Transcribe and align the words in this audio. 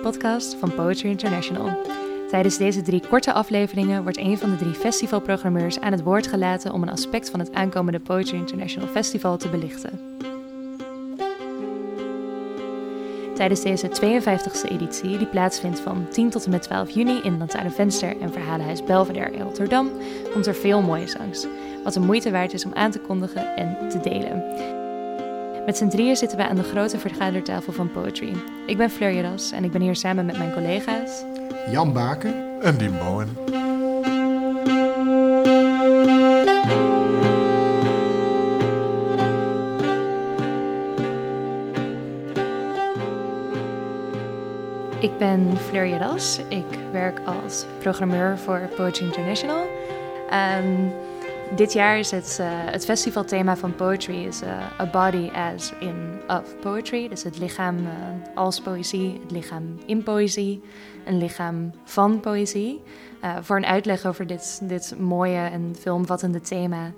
mini-podcast 0.00 0.54
van 0.54 0.74
Poetry 0.74 1.08
International. 1.08 1.78
Tijdens 2.28 2.56
deze 2.56 2.82
drie 2.82 3.02
korte 3.08 3.32
afleveringen 3.32 4.02
wordt 4.02 4.18
een 4.18 4.38
van 4.38 4.50
de 4.50 4.56
drie 4.56 4.72
festivalprogrammeurs 4.72 5.80
aan 5.80 5.92
het 5.92 6.02
woord 6.02 6.26
gelaten 6.26 6.72
om 6.72 6.82
een 6.82 6.90
aspect 6.90 7.30
van 7.30 7.40
het 7.40 7.52
aankomende 7.52 8.00
Poetry 8.00 8.36
International 8.36 8.88
Festival 8.88 9.36
te 9.36 9.48
belichten. 9.48 10.00
Tijdens 13.34 13.62
deze 13.62 13.88
52e 13.88 14.70
editie, 14.70 15.18
die 15.18 15.26
plaatsvindt 15.26 15.80
van 15.80 16.06
10 16.10 16.30
tot 16.30 16.44
en 16.44 16.50
met 16.50 16.62
12 16.62 16.90
juni 16.90 17.20
in 17.22 17.48
Venster 17.68 18.20
en 18.20 18.32
Verhalenhuis 18.32 18.84
Belvedere 18.84 19.32
in 19.32 19.42
Rotterdam, 19.42 19.90
komt 20.32 20.46
er 20.46 20.54
veel 20.54 20.82
mooie 20.82 21.08
zangs, 21.08 21.46
wat 21.84 21.94
de 21.94 22.00
moeite 22.00 22.30
waard 22.30 22.52
is 22.52 22.64
om 22.64 22.74
aan 22.74 22.90
te 22.90 23.00
kondigen 23.00 23.56
en 23.56 23.88
te 23.88 24.00
delen. 24.00 24.79
Met 25.66 25.76
z'n 25.76 25.88
drieën 25.88 26.16
zitten 26.16 26.38
we 26.38 26.48
aan 26.48 26.56
de 26.56 26.62
grote 26.62 26.98
vergadertafel 26.98 27.72
van 27.72 27.90
Poetry. 27.90 28.36
Ik 28.66 28.76
ben 28.76 28.90
Fleur 28.90 29.12
Jeras 29.12 29.52
en 29.52 29.64
ik 29.64 29.70
ben 29.70 29.80
hier 29.80 29.96
samen 29.96 30.26
met 30.26 30.38
mijn 30.38 30.52
collega's... 30.52 31.24
Jan 31.70 31.92
Baken 31.92 32.62
en 32.62 32.76
Dien 32.76 32.98
Bowen. 32.98 33.28
Ik 45.00 45.18
ben 45.18 45.56
Fleur 45.56 45.88
Jeras. 45.88 46.40
Ik 46.48 46.78
werk 46.92 47.20
als 47.24 47.66
programmeur 47.78 48.38
voor 48.38 48.68
Poetry 48.76 49.04
International. 49.04 49.66
Um, 50.32 50.92
dit 51.56 51.72
jaar 51.72 51.98
is 51.98 52.10
het, 52.10 52.38
uh, 52.40 52.46
het 52.50 52.84
festivalthema 52.84 53.56
van 53.56 53.74
poetry 53.74 54.24
is 54.24 54.42
uh, 54.42 54.80
a 54.80 54.86
body 54.86 55.30
as 55.34 55.72
in 55.80 56.20
of 56.28 56.58
poetry. 56.60 57.08
Dus 57.08 57.22
het 57.22 57.38
lichaam 57.38 57.78
uh, 57.78 57.92
als 58.34 58.60
poëzie, 58.60 59.20
het 59.22 59.30
lichaam 59.30 59.78
in 59.86 60.02
poëzie, 60.02 60.62
een 61.04 61.18
lichaam 61.18 61.72
van 61.84 62.20
poëzie. 62.20 62.82
voor 63.40 63.56
een 63.56 63.66
uitleg 63.66 64.06
over 64.06 64.26
dit, 64.26 64.60
dit 64.68 64.94
mooie 64.98 65.38
en 65.38 65.76
veelomvattende 65.80 66.40
thema 66.40 66.92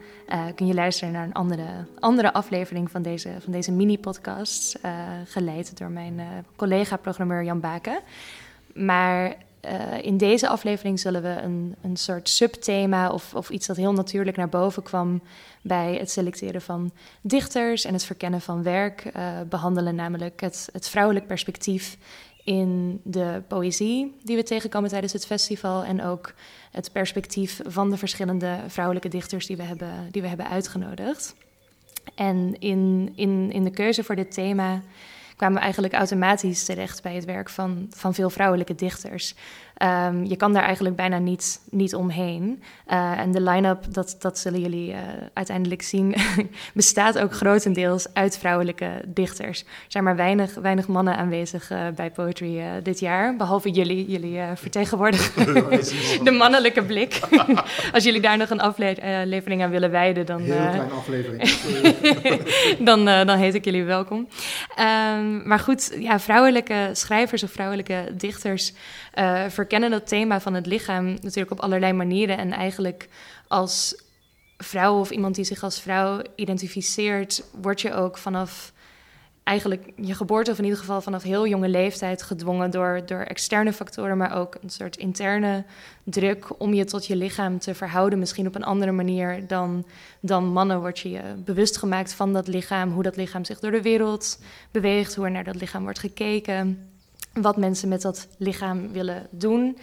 kun 0.55 0.67
je 0.67 0.75
luisteren 0.75 1.13
naar 1.13 1.25
een 1.25 1.33
andere, 1.33 1.67
andere 1.99 2.33
aflevering 2.33 2.91
van 2.91 3.03
deze, 3.03 3.31
van 3.41 3.53
deze 3.53 3.73
mini-podcast, 3.73 4.79
geleid 5.25 5.79
door 5.79 5.91
mijn 5.91 6.21
collega-programmeur 6.57 7.45
Jan 7.45 7.61
Baken. 7.61 8.01
Maar 8.75 9.37
uh, 9.67 10.03
in 10.03 10.17
deze 10.17 10.49
aflevering 10.49 11.01
zullen 11.01 11.23
we 11.23 11.29
een, 11.43 11.75
een 11.83 11.97
soort 11.97 12.29
subthema 12.29 13.11
of, 13.11 13.35
of 13.35 13.51
iets 13.51 13.67
dat 13.67 13.77
heel 13.77 13.93
natuurlijk 13.93 14.37
naar 14.37 14.49
boven 14.49 14.83
kwam 14.83 15.23
bij 15.63 15.95
het 15.95 16.11
selecteren 16.11 16.63
van 16.63 16.93
dichters 17.21 17.85
en 17.85 17.93
het 17.93 18.05
verkennen 18.05 18.41
van 18.41 18.63
werk 18.63 19.11
uh, 19.17 19.41
behandelen, 19.49 19.95
namelijk 19.95 20.41
het, 20.41 20.69
het 20.73 20.89
vrouwelijk 20.89 21.27
perspectief 21.27 21.97
in 22.45 23.01
de 23.05 23.43
poëzie 23.49 24.17
die 24.23 24.37
we 24.37 24.43
tegenkomen 24.43 24.91
tijdens 24.91 25.13
het 25.13 25.27
festival 25.27 25.85
en 25.85 26.03
ook 26.03 26.35
het 26.71 26.93
perspectief 26.93 27.61
van 27.67 27.91
de 27.91 27.97
verschillende 27.97 28.59
vrouwelijke 28.67 29.09
dichters 29.09 29.47
die 29.47 29.57
we 29.57 29.63
hebben, 29.63 30.09
die 30.11 30.23
we 30.23 30.29
hebben 30.29 30.49
uitgenodigd. 30.49 31.35
En 32.15 32.57
in, 32.59 33.13
in, 33.15 33.53
in 33.53 33.65
de 33.65 33.71
keuze 33.71 34.05
voor 34.05 34.17
dit 34.17 34.33
thema 34.33 34.83
kwamen 35.43 35.61
we 35.61 35.65
eigenlijk 35.65 35.95
automatisch 35.95 36.65
terecht 36.65 37.03
bij 37.03 37.15
het 37.15 37.25
werk 37.25 37.49
van, 37.49 37.87
van 37.91 38.15
veel 38.15 38.31
vrouwelijke 38.31 38.75
dichters. 38.75 39.35
Um, 39.83 40.25
je 40.25 40.37
kan 40.37 40.53
daar 40.53 40.63
eigenlijk 40.63 40.97
bijna 40.97 41.19
niet, 41.19 41.61
niet 41.71 41.95
omheen. 41.95 42.63
Uh, 42.89 43.19
en 43.19 43.33
de 43.33 43.41
line-up, 43.41 43.85
dat, 43.89 44.17
dat 44.19 44.39
zullen 44.39 44.61
jullie 44.61 44.91
uh, 44.91 44.99
uiteindelijk 45.33 45.83
zien, 45.83 46.15
bestaat 46.75 47.19
ook 47.19 47.33
grotendeels 47.33 48.15
uit 48.15 48.39
vrouwelijke 48.39 48.91
dichters. 49.07 49.61
Er 49.61 49.67
zijn 49.89 50.05
maar 50.05 50.17
weinig, 50.17 50.55
weinig 50.55 50.87
mannen 50.89 51.17
aanwezig 51.17 51.71
uh, 51.71 51.79
bij 51.95 52.11
Poetry 52.11 52.63
dit 52.83 53.01
jaar, 53.01 53.37
behalve 53.37 53.71
jullie. 53.71 54.11
Jullie 54.11 54.41
vertegenwoordigen 54.55 55.45
de 56.25 56.31
mannelijke 56.31 56.83
blik. 56.83 57.21
Als 57.93 58.05
jullie 58.05 58.21
daar 58.21 58.37
nog 58.37 58.51
een 58.51 58.61
aflevering 58.61 59.63
aan 59.63 59.71
willen 59.71 59.91
wijden, 59.91 60.27
dan, 60.27 60.41
Heel 60.41 60.55
kleine 60.55 60.93
aflevering. 60.93 61.43
dan, 62.79 63.05
dan 63.05 63.39
heet 63.39 63.55
ik 63.55 63.65
jullie 63.65 63.85
welkom. 63.85 64.29
Um, 65.19 65.47
maar 65.47 65.59
goed, 65.59 65.97
ja, 65.99 66.21
vrouwelijke 66.21 66.91
schrijvers 66.93 67.43
of 67.43 67.51
vrouwelijke 67.51 68.05
dichters 68.17 68.73
verkennen 69.49 69.91
dat 69.91 70.09
thema 70.09 70.41
van 70.41 70.55
het 70.55 70.67
lichaam 70.67 71.05
natuurlijk 71.05 71.51
op 71.51 71.61
allerlei 71.61 71.93
manieren. 71.93 72.39
En 72.39 72.53
eigenlijk 72.53 73.09
als 73.49 74.05
vrouw 74.57 75.01
of 75.01 75.11
iemand 75.11 75.35
die 75.35 75.45
zich 75.45 75.63
als 75.63 75.81
vrouw 75.81 76.21
identificeert, 76.37 77.45
word 77.61 77.81
je 77.81 77.95
ook 77.95 78.19
vanaf 78.19 78.73
eigenlijk 79.45 79.93
je 79.97 80.15
geboorte, 80.15 80.51
of 80.51 80.59
in 80.59 80.65
ieder 80.65 80.79
geval 80.79 81.01
vanaf 81.01 81.23
heel 81.23 81.47
jonge 81.47 81.69
leeftijd, 81.69 82.23
gedwongen 82.23 82.71
door, 82.71 83.03
door 83.07 83.21
externe 83.21 83.73
factoren, 83.73 84.17
maar 84.17 84.37
ook 84.37 84.57
een 84.63 84.71
soort 84.71 84.97
interne 84.97 85.65
druk 86.05 86.61
om 86.61 86.75
je 86.75 86.85
tot 86.85 87.07
je 87.07 87.17
lichaam 87.17 87.59
te 87.59 87.75
verhouden. 87.75 88.19
Misschien 88.19 88.47
op 88.47 88.55
een 88.55 88.65
andere 88.65 88.93
manier 88.93 89.47
dan, 89.47 89.87
dan 90.21 90.45
mannen 90.45 90.81
word 90.81 90.99
je 90.99 91.11
je 91.11 91.23
bewust 91.45 91.77
gemaakt 91.77 92.15
van 92.15 92.33
dat 92.33 92.49
lichaam, 92.49 92.93
hoe 92.93 93.03
dat 93.03 93.17
lichaam 93.17 93.45
zich 93.45 93.61
door 93.61 93.71
de 93.71 93.83
wereld 93.83 94.39
beweegt, 94.71 95.15
hoe 95.15 95.25
er 95.25 95.31
naar 95.31 95.45
dat 95.45 95.61
lichaam 95.61 95.83
wordt 95.83 95.99
gekeken 95.99 96.92
wat 97.33 97.57
mensen 97.57 97.89
met 97.89 98.03
dat 98.03 98.29
lichaam 98.39 98.93
willen 98.93 99.27
doen. 99.31 99.79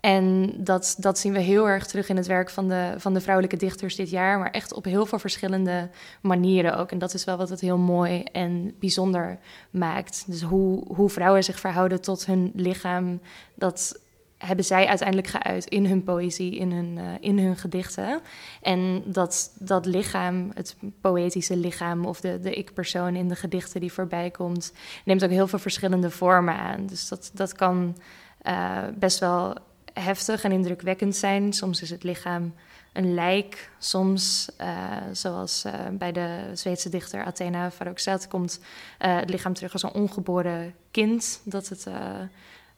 En 0.00 0.52
dat, 0.56 0.96
dat 0.98 1.18
zien 1.18 1.32
we 1.32 1.38
heel 1.38 1.68
erg 1.68 1.86
terug 1.86 2.08
in 2.08 2.16
het 2.16 2.26
werk 2.26 2.50
van 2.50 2.68
de, 2.68 2.94
van 2.96 3.14
de 3.14 3.20
vrouwelijke 3.20 3.56
dichters 3.56 3.96
dit 3.96 4.10
jaar, 4.10 4.38
maar 4.38 4.50
echt 4.50 4.72
op 4.72 4.84
heel 4.84 5.06
veel 5.06 5.18
verschillende 5.18 5.90
manieren 6.20 6.76
ook. 6.76 6.90
En 6.90 6.98
dat 6.98 7.14
is 7.14 7.24
wel 7.24 7.36
wat 7.36 7.48
het 7.48 7.60
heel 7.60 7.78
mooi 7.78 8.22
en 8.22 8.74
bijzonder 8.78 9.38
maakt. 9.70 10.24
Dus 10.26 10.42
hoe, 10.42 10.84
hoe 10.94 11.10
vrouwen 11.10 11.44
zich 11.44 11.60
verhouden 11.60 12.00
tot 12.00 12.26
hun 12.26 12.52
lichaam, 12.54 13.20
dat 13.54 14.00
hebben 14.46 14.64
zij 14.64 14.86
uiteindelijk 14.86 15.28
geuit 15.28 15.66
in 15.66 15.86
hun 15.86 16.02
poëzie, 16.02 16.56
in 16.56 16.72
hun, 16.72 16.96
uh, 16.98 17.04
in 17.20 17.38
hun 17.38 17.56
gedichten. 17.56 18.20
En 18.62 19.02
dat, 19.06 19.52
dat 19.58 19.86
lichaam, 19.86 20.50
het 20.54 20.76
poëtische 21.00 21.56
lichaam 21.56 22.04
of 22.04 22.20
de, 22.20 22.40
de 22.40 22.54
ik-persoon 22.54 23.16
in 23.16 23.28
de 23.28 23.36
gedichten 23.36 23.80
die 23.80 23.92
voorbij 23.92 24.30
komt, 24.30 24.72
neemt 25.04 25.24
ook 25.24 25.30
heel 25.30 25.48
veel 25.48 25.58
verschillende 25.58 26.10
vormen 26.10 26.54
aan. 26.54 26.86
Dus 26.86 27.08
dat, 27.08 27.30
dat 27.34 27.52
kan 27.52 27.96
uh, 28.42 28.78
best 28.94 29.18
wel 29.18 29.56
heftig 29.92 30.44
en 30.44 30.52
indrukwekkend 30.52 31.16
zijn. 31.16 31.52
Soms 31.52 31.82
is 31.82 31.90
het 31.90 32.02
lichaam 32.02 32.54
een 32.92 33.14
lijk. 33.14 33.70
Soms, 33.78 34.50
uh, 34.60 34.96
zoals 35.12 35.64
bij 35.92 36.12
de 36.12 36.50
Zweedse 36.54 36.88
dichter 36.88 37.24
Athena 37.24 37.70
Farrokhzad, 37.70 38.28
komt 38.28 38.60
het 38.98 39.30
lichaam 39.30 39.54
terug 39.54 39.72
als 39.72 39.82
een 39.82 39.92
ongeboren 39.92 40.74
kind. 40.90 41.40
Dat 41.44 41.68
het 41.68 41.86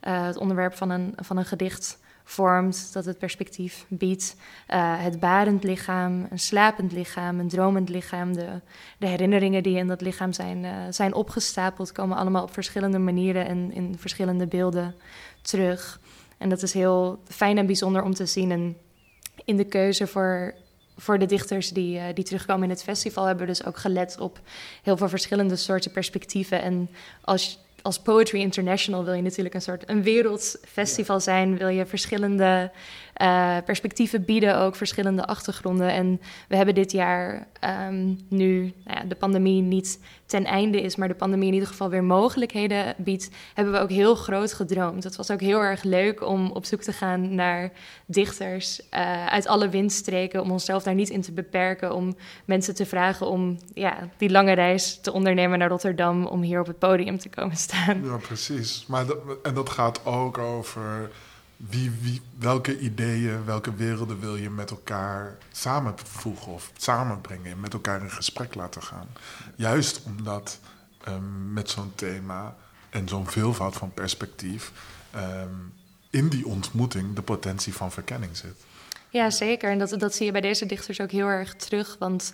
uh, 0.07 0.27
het 0.27 0.37
onderwerp 0.37 0.75
van 0.75 0.91
een, 0.91 1.13
van 1.17 1.37
een 1.37 1.45
gedicht 1.45 1.99
vormt, 2.25 2.93
dat 2.93 3.05
het 3.05 3.19
perspectief 3.19 3.85
biedt. 3.89 4.37
Uh, 4.69 5.03
het 5.03 5.21
barend 5.21 5.65
lichaam, 5.65 6.27
een 6.31 6.39
slapend 6.39 6.93
lichaam, 6.93 7.41
een 7.41 7.49
dromend 7.49 7.89
lichaam. 7.89 8.33
De, 8.33 8.61
de 8.99 9.07
herinneringen 9.07 9.63
die 9.63 9.77
in 9.77 9.87
dat 9.87 10.01
lichaam 10.01 10.33
zijn, 10.33 10.65
uh, 10.65 10.73
zijn 10.91 11.15
opgestapeld, 11.15 11.93
komen 11.93 12.17
allemaal 12.17 12.43
op 12.43 12.53
verschillende 12.53 12.99
manieren 12.99 13.47
en 13.47 13.73
in 13.73 13.99
verschillende 13.99 14.47
beelden 14.47 14.95
terug. 15.43 16.01
En 16.39 16.49
dat 16.49 16.63
is 16.63 16.73
heel 16.73 17.23
fijn 17.29 17.59
en 17.59 17.67
bijzonder 17.67 18.03
om 18.03 18.15
te 18.15 18.27
zien. 18.27 18.51
En 18.51 18.77
in 19.45 19.57
de 19.57 19.65
keuze 19.65 20.07
voor, 20.07 20.55
voor 20.97 21.19
de 21.19 21.27
dichters 21.27 21.71
die, 21.71 22.13
die 22.13 22.25
terugkomen 22.25 22.65
in 22.65 22.71
het 22.71 22.83
festival 22.83 23.25
hebben 23.25 23.47
we 23.47 23.53
dus 23.53 23.65
ook 23.65 23.77
gelet 23.77 24.19
op 24.19 24.41
heel 24.83 24.97
veel 24.97 25.09
verschillende 25.09 25.57
soorten 25.57 25.91
perspectieven. 25.91 26.63
En 26.63 26.91
als 27.21 27.59
als 27.83 27.99
Poetry 27.99 28.41
International 28.41 29.05
wil 29.05 29.15
je 29.15 29.23
natuurlijk 29.23 29.55
een 29.55 29.63
soort 29.63 29.89
een 29.89 30.03
wereldfestival 30.03 31.21
zijn. 31.21 31.59
Wil 31.59 31.69
je 31.69 31.87
verschillende 31.87 32.71
uh, 33.23 33.57
perspectieven 33.65 34.25
bieden, 34.25 34.59
ook 34.59 34.77
verschillende 34.77 35.27
achtergronden. 35.27 35.93
En 35.93 36.21
we 36.49 36.57
hebben 36.57 36.75
dit 36.75 36.93
jaar 36.93 37.47
um, 37.89 38.19
nu 38.29 38.73
nou 38.85 38.99
ja, 38.99 39.05
de 39.05 39.15
pandemie 39.15 39.63
niet 39.63 40.01
ten 40.27 40.45
einde 40.45 40.81
is, 40.81 40.97
maar 40.97 41.09
de 41.09 41.15
pandemie 41.15 41.49
in 41.49 41.55
ieder 41.55 41.69
geval 41.69 41.91
weer 41.91 42.05
mogelijkheden 42.05 42.95
biedt, 42.97 43.31
hebben 43.55 43.75
we 43.75 43.81
ook 43.81 43.91
heel 43.91 44.15
groot 44.15 44.53
gedroomd. 44.53 45.05
Het 45.05 45.17
was 45.17 45.31
ook 45.31 45.41
heel 45.41 45.61
erg 45.61 45.83
leuk 45.83 46.27
om 46.27 46.51
op 46.51 46.65
zoek 46.65 46.81
te 46.83 46.93
gaan 46.93 47.35
naar 47.35 47.73
dichters 48.07 48.81
uh, 48.81 49.27
uit 49.27 49.47
alle 49.47 49.69
windstreken, 49.69 50.43
om 50.43 50.51
onszelf 50.51 50.83
daar 50.83 50.95
niet 50.95 51.11
in 51.11 51.21
te 51.21 51.33
beperken, 51.33 51.95
om 51.95 52.17
mensen 52.45 52.75
te 52.75 52.87
vragen 52.87 53.27
om 53.27 53.59
ja, 53.75 54.09
die 54.17 54.31
lange 54.31 54.53
reis 54.53 55.01
te 55.01 55.13
ondernemen 55.13 55.59
naar 55.59 55.69
Rotterdam 55.69 56.27
om 56.27 56.43
hier 56.43 56.61
op 56.61 56.67
het 56.67 56.79
podium 56.79 57.19
te 57.19 57.29
komen 57.29 57.57
staan. 57.57 58.05
Ja, 58.05 58.17
precies. 58.17 58.85
Maar 58.87 59.05
en 59.43 59.55
dat 59.55 59.71
gaat 59.71 60.07
ook 60.07 60.39
over 60.39 61.11
wie, 61.69 62.21
welke 62.39 62.79
ideeën, 62.79 63.45
welke 63.45 63.75
werelden 63.75 64.21
wil 64.21 64.37
je 64.37 64.51
met 64.51 64.71
elkaar 64.71 65.37
samenvoegen 65.53 66.53
of 66.53 66.71
samenbrengen, 66.77 67.61
met 67.61 67.73
elkaar 67.73 68.01
in 68.01 68.11
gesprek 68.11 68.55
laten 68.55 68.83
gaan. 68.83 69.09
Juist 69.57 70.03
omdat 70.07 70.61
um, 71.09 71.53
met 71.53 71.71
zo'n 71.71 71.93
thema 71.95 72.57
en 72.91 73.09
zo'n 73.09 73.27
veelvoud 73.27 73.77
van 73.77 73.93
perspectief 73.93 74.73
um, 75.17 75.73
in 76.11 76.29
die 76.29 76.47
ontmoeting 76.47 77.15
de 77.15 77.23
potentie 77.23 77.75
van 77.75 77.93
verkenning 77.93 78.37
zit. 78.37 78.65
Ja, 79.11 79.31
zeker. 79.31 79.71
En 79.71 79.79
dat, 79.79 79.95
dat 79.99 80.15
zie 80.15 80.27
je 80.27 80.33
bij 80.33 80.41
deze 80.41 80.67
dichters 80.67 81.01
ook 81.01 81.11
heel 81.11 81.27
erg 81.27 81.55
terug. 81.55 81.97
Want 81.99 82.33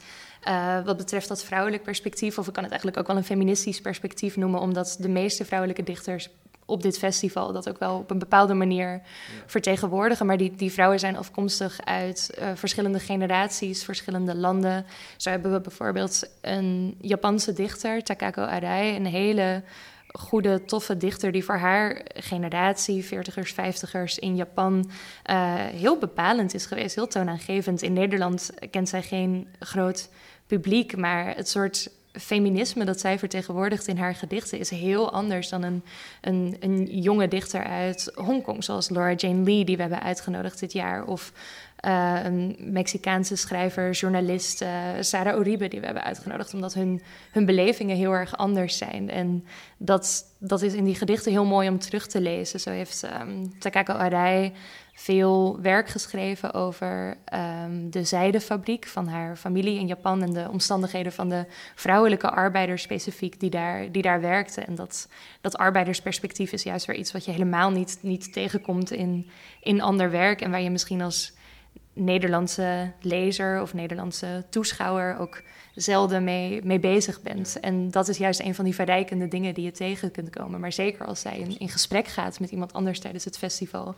uh, 0.49 0.85
wat 0.85 0.97
betreft 0.97 1.29
dat 1.29 1.45
vrouwelijk 1.45 1.83
perspectief, 1.83 2.39
of 2.39 2.47
ik 2.47 2.53
kan 2.53 2.63
het 2.63 2.73
eigenlijk 2.73 3.01
ook 3.01 3.07
wel 3.07 3.17
een 3.17 3.25
feministisch 3.25 3.81
perspectief 3.81 4.37
noemen, 4.37 4.61
omdat 4.61 4.97
de 5.01 5.09
meeste 5.09 5.45
vrouwelijke 5.45 5.83
dichters 5.83 6.29
op 6.69 6.83
dit 6.83 6.99
festival 6.99 7.53
dat 7.53 7.69
ook 7.69 7.79
wel 7.79 7.97
op 7.97 8.11
een 8.11 8.19
bepaalde 8.19 8.55
manier 8.55 9.01
vertegenwoordigen. 9.47 10.27
Maar 10.27 10.37
die, 10.37 10.55
die 10.55 10.73
vrouwen 10.73 10.99
zijn 10.99 11.17
afkomstig 11.17 11.79
uit 11.85 12.31
uh, 12.39 12.49
verschillende 12.55 12.99
generaties, 12.99 13.85
verschillende 13.85 14.35
landen. 14.35 14.87
Zo 15.17 15.31
hebben 15.31 15.53
we 15.53 15.61
bijvoorbeeld 15.61 16.31
een 16.41 16.97
Japanse 17.01 17.53
dichter, 17.53 18.03
Takako 18.03 18.43
Arai, 18.43 18.97
een 18.97 19.07
hele 19.07 19.63
goede, 20.07 20.65
toffe 20.65 20.97
dichter 20.97 21.33
die 21.33 21.45
voor 21.45 21.59
haar 21.59 22.01
generatie, 22.15 23.05
40ers, 23.05 23.53
50ers 23.53 24.15
in 24.19 24.37
Japan, 24.37 24.91
uh, 25.31 25.55
heel 25.55 25.99
bepalend 25.99 26.55
is 26.55 26.67
geweest, 26.67 26.95
heel 26.95 27.07
toonaangevend. 27.07 27.83
In 27.83 27.93
Nederland 27.93 28.51
kent 28.71 28.89
zij 28.89 29.03
geen 29.03 29.49
groot 29.59 30.09
publiek, 30.47 30.97
maar 30.97 31.37
het 31.37 31.49
soort 31.49 31.91
feminisme 32.13 32.85
dat 32.85 33.01
zij 33.01 33.19
vertegenwoordigt 33.19 33.87
in 33.87 33.99
haar 33.99 34.15
gedichten 34.15 34.59
is 34.59 34.71
heel 34.71 35.13
anders 35.13 35.49
dan 35.49 35.63
een, 35.63 35.85
een, 36.21 36.57
een 36.61 36.85
jonge 36.85 37.29
dichter 37.29 37.65
uit 37.65 38.13
Hongkong, 38.15 38.65
zoals 38.65 38.89
Laura 38.89 39.15
Jane 39.15 39.43
Lee, 39.43 39.65
die 39.65 39.77
we 39.77 39.83
hebben 39.83 40.03
uitgenodigd 40.03 40.61
dit 40.61 40.73
jaar. 40.73 41.05
Of 41.05 41.33
uh, 41.87 42.21
een 42.25 42.57
Mexicaanse 42.59 43.37
schrijver, 43.37 43.91
journalist, 43.91 44.63
uh, 44.63 44.69
Sarah 45.01 45.39
Uribe, 45.39 45.69
die 45.69 45.81
we 45.81 45.87
hebben 45.87 46.05
uitgenodigd, 46.05 46.55
omdat 46.55 46.75
hun, 46.75 47.03
hun 47.33 47.45
belevingen 47.45 47.97
heel 47.97 48.13
erg 48.13 48.37
anders 48.37 48.79
zijn. 48.79 49.11
En 49.11 49.45
dat, 49.77 50.25
dat 50.39 50.63
is 50.63 50.75
in 50.75 50.85
die 50.85 50.95
gedichten 50.95 51.33
heel 51.33 51.45
mooi 51.45 51.69
om 51.69 51.79
terug 51.79 52.07
te 52.07 52.21
lezen. 52.21 52.61
Zo 52.61 52.71
heeft 52.71 53.03
um, 53.21 53.59
Takako 53.59 53.93
Arai 53.93 54.53
veel 55.01 55.61
werk 55.61 55.89
geschreven 55.89 56.55
over 56.55 57.17
um, 57.65 57.91
de 57.91 58.05
zijdefabriek 58.05 58.87
van 58.87 59.09
haar 59.09 59.37
familie 59.37 59.79
in 59.79 59.87
Japan 59.87 60.23
en 60.23 60.33
de 60.33 60.49
omstandigheden 60.51 61.13
van 61.13 61.29
de 61.29 61.45
vrouwelijke 61.75 62.31
arbeiders 62.31 62.83
specifiek 62.83 63.41
die 63.41 63.51
daar, 63.51 63.93
die 63.93 64.03
daar 64.03 64.21
werkten. 64.21 64.67
En 64.67 64.75
dat, 64.75 65.09
dat 65.41 65.57
arbeidersperspectief 65.57 66.53
is 66.53 66.63
juist 66.63 66.87
weer 66.87 66.97
iets 66.97 67.13
wat 67.13 67.25
je 67.25 67.31
helemaal 67.31 67.71
niet, 67.71 67.99
niet 68.03 68.33
tegenkomt 68.33 68.91
in, 68.91 69.31
in 69.61 69.81
ander 69.81 70.11
werk 70.11 70.41
en 70.41 70.51
waar 70.51 70.63
je 70.63 70.71
misschien 70.71 71.03
als 71.03 71.33
Nederlandse 71.93 72.93
lezer 73.01 73.63
of 73.63 73.75
Nederlandse 73.75 74.45
toeschouwer 74.51 75.19
ook 75.19 75.43
zelden 75.75 76.25
mee, 76.25 76.65
mee 76.65 76.79
bezig 76.79 77.23
bent. 77.23 77.61
En 77.61 77.91
dat 77.91 78.09
is 78.09 78.17
juist 78.17 78.41
een 78.41 78.55
van 78.55 78.65
die 78.65 78.75
verrijkende 78.75 79.29
dingen 79.29 79.55
die 79.55 79.65
je 79.65 79.71
tegen 79.71 80.11
kunt 80.11 80.31
komen. 80.31 80.61
Maar 80.61 80.73
zeker 80.73 81.07
als 81.07 81.21
zij 81.21 81.39
in, 81.39 81.59
in 81.59 81.69
gesprek 81.69 82.07
gaat 82.07 82.41
met 82.41 82.51
iemand 82.51 82.73
anders 82.73 83.01
tijdens 83.01 83.25
het 83.25 83.39
festival, 83.39 83.95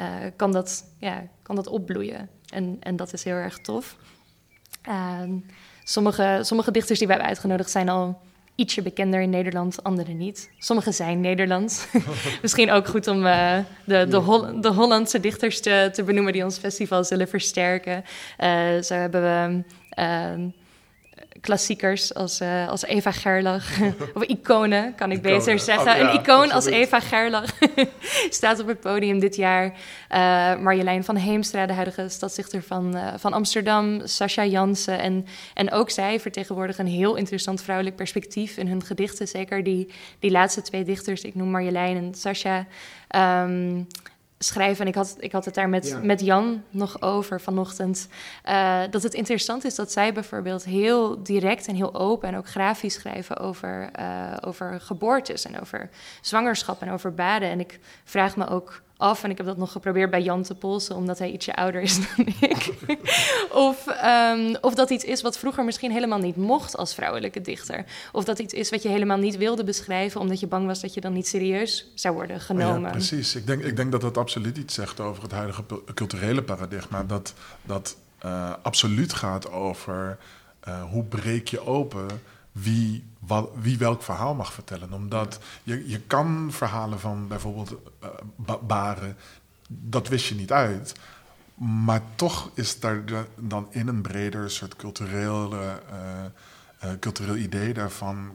uh, 0.00 0.06
kan, 0.36 0.52
dat, 0.52 0.84
ja, 0.98 1.26
kan 1.42 1.54
dat 1.56 1.66
opbloeien. 1.66 2.28
En, 2.48 2.76
en 2.80 2.96
dat 2.96 3.12
is 3.12 3.24
heel 3.24 3.34
erg 3.34 3.58
tof. 3.58 3.96
Uh, 4.88 5.22
sommige, 5.84 6.40
sommige 6.42 6.70
dichters 6.70 6.98
die 6.98 7.06
we 7.06 7.12
hebben 7.12 7.30
uitgenodigd 7.30 7.70
zijn 7.70 7.88
al 7.88 8.20
ietsje 8.60 8.82
bekender 8.82 9.20
in 9.20 9.30
Nederland, 9.30 9.82
andere 9.82 10.12
niet. 10.12 10.50
Sommige 10.58 10.92
zijn 10.92 11.20
Nederlands. 11.20 11.86
Misschien 12.42 12.70
ook 12.70 12.86
goed 12.86 13.06
om 13.06 13.26
uh, 13.26 13.56
de, 13.84 14.06
de, 14.08 14.58
de, 14.60 14.68
Hollandse 14.68 15.20
dichters 15.20 15.60
te, 15.60 15.90
te, 15.92 16.02
benoemen 16.02 16.32
die 16.32 16.44
ons 16.44 16.58
festival 16.58 17.04
zullen 17.04 17.28
versterken. 17.28 18.04
Uh, 18.38 18.82
zo 18.82 18.94
hebben 18.94 19.22
we 19.22 19.62
uh, 20.02 20.48
klassiekers 21.40 22.14
als, 22.14 22.40
uh, 22.40 22.68
als 22.68 22.84
Eva 22.84 23.12
Gerlach. 23.12 23.80
of 24.14 24.22
iconen, 24.22 24.94
kan 24.94 25.10
ik 25.10 25.18
iconen. 25.18 25.38
beter 25.38 25.58
zeggen. 25.58 25.92
Oh, 25.92 25.98
ja, 25.98 26.10
een 26.10 26.20
icoon 26.20 26.50
als 26.50 26.64
Eva 26.64 27.00
Gerlach 27.00 27.50
staat 28.30 28.60
op 28.60 28.66
het 28.66 28.80
podium 28.80 29.18
dit 29.20 29.36
jaar. 29.36 29.64
Uh, 29.64 30.56
Marjolein 30.62 31.04
van 31.04 31.16
Heemstra, 31.16 31.66
de 31.66 31.72
huidige 31.72 32.08
stadsdichter 32.08 32.62
van, 32.62 32.96
uh, 32.96 33.12
van 33.16 33.32
Amsterdam. 33.32 34.00
Sascha 34.04 34.44
Jansen. 34.44 34.98
En, 34.98 35.26
en 35.54 35.72
ook 35.72 35.90
zij 35.90 36.20
vertegenwoordigen 36.20 36.86
een 36.86 36.92
heel 36.92 37.16
interessant 37.16 37.62
vrouwelijk 37.62 37.96
perspectief 37.96 38.56
in 38.56 38.68
hun 38.68 38.84
gedichten. 38.84 39.28
Zeker 39.28 39.64
die, 39.64 39.92
die 40.18 40.30
laatste 40.30 40.62
twee 40.62 40.84
dichters, 40.84 41.22
ik 41.22 41.34
noem 41.34 41.50
Marjolein 41.50 41.96
en 41.96 42.14
Sascha... 42.14 42.66
Um, 43.16 43.86
schrijven. 44.44 44.82
En 44.82 44.88
ik 44.88 44.94
had, 44.94 45.16
ik 45.18 45.32
had 45.32 45.44
het 45.44 45.54
daar 45.54 45.68
met, 45.68 45.98
met 46.02 46.20
Jan 46.20 46.62
nog 46.70 47.02
over 47.02 47.40
vanochtend. 47.40 48.08
Uh, 48.48 48.82
dat 48.90 49.02
het 49.02 49.14
interessant 49.14 49.64
is 49.64 49.74
dat 49.74 49.92
zij 49.92 50.12
bijvoorbeeld 50.12 50.64
heel 50.64 51.22
direct 51.22 51.66
en 51.66 51.74
heel 51.74 51.94
open 51.94 52.28
en 52.28 52.36
ook 52.36 52.48
grafisch 52.48 52.94
schrijven 52.94 53.36
over, 53.36 53.90
uh, 54.00 54.36
over 54.40 54.80
geboortes 54.80 55.44
en 55.44 55.60
over 55.60 55.90
zwangerschap 56.20 56.82
en 56.82 56.90
over 56.90 57.14
baden. 57.14 57.48
En 57.48 57.60
ik 57.60 57.78
vraag 58.04 58.36
me 58.36 58.48
ook 58.48 58.82
af. 59.00 59.24
En 59.24 59.30
ik 59.30 59.36
heb 59.36 59.46
dat 59.46 59.56
nog 59.56 59.72
geprobeerd 59.72 60.10
bij 60.10 60.22
Jan 60.22 60.42
te 60.42 60.54
polsen, 60.54 60.96
omdat 60.96 61.18
hij 61.18 61.30
ietsje 61.30 61.54
ouder 61.54 61.80
is 61.80 61.98
dan 62.16 62.26
ik. 62.40 62.74
of, 63.52 63.86
um, 64.04 64.56
of 64.60 64.74
dat 64.74 64.90
iets 64.90 65.04
is 65.04 65.22
wat 65.22 65.38
vroeger 65.38 65.64
misschien 65.64 65.92
helemaal 65.92 66.18
niet 66.18 66.36
mocht 66.36 66.76
als 66.76 66.94
vrouwelijke 66.94 67.40
dichter. 67.40 67.84
Of 68.12 68.24
dat 68.24 68.38
iets 68.38 68.54
is 68.54 68.70
wat 68.70 68.82
je 68.82 68.88
helemaal 68.88 69.18
niet 69.18 69.36
wilde 69.36 69.64
beschrijven, 69.64 70.20
omdat 70.20 70.40
je 70.40 70.46
bang 70.46 70.66
was 70.66 70.80
dat 70.80 70.94
je 70.94 71.00
dan 71.00 71.12
niet 71.12 71.28
serieus 71.28 71.90
zou 71.94 72.14
worden 72.14 72.40
genomen. 72.40 72.82
Ja, 72.82 72.90
precies. 72.90 73.34
Ik 73.34 73.46
denk, 73.46 73.62
ik 73.62 73.76
denk 73.76 73.92
dat 73.92 74.00
dat 74.00 74.18
absoluut 74.18 74.56
iets 74.56 74.74
zegt 74.74 75.00
over 75.00 75.22
het 75.22 75.32
huidige 75.32 75.64
culturele 75.94 76.42
paradigma. 76.42 77.02
Dat, 77.02 77.34
dat 77.62 77.96
uh, 78.24 78.52
absoluut 78.62 79.12
gaat 79.12 79.50
over 79.50 80.18
uh, 80.68 80.82
hoe 80.90 81.04
breek 81.04 81.48
je 81.48 81.66
open 81.66 82.08
wie, 82.52 83.78
welk 83.78 84.02
verhaal 84.02 84.34
mag 84.34 84.52
vertellen. 84.52 84.92
Omdat 84.92 85.40
je, 85.62 85.88
je 85.88 86.00
kan 86.00 86.48
verhalen 86.52 87.00
van 87.00 87.28
bijvoorbeeld 87.28 87.74
uh, 88.02 88.54
baren, 88.66 89.16
dat 89.68 90.08
wist 90.08 90.26
je 90.26 90.34
niet 90.34 90.52
uit. 90.52 90.94
Maar 91.54 92.02
toch 92.14 92.50
is 92.54 92.80
daar 92.80 93.04
dan 93.36 93.66
in 93.70 93.88
een 93.88 94.02
breder 94.02 94.50
soort 94.50 94.76
cultureel, 94.76 95.54
uh, 95.54 95.72
uh, 96.84 96.90
cultureel 97.00 97.36
idee 97.36 97.74
daarvan... 97.74 98.30